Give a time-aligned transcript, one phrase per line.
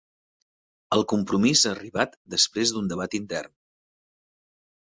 [0.97, 3.55] El compromís ha arribat després d'un debat intern